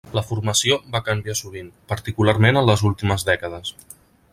[0.17, 3.77] La formació va canviar sovint, particularment en les últimes dècades.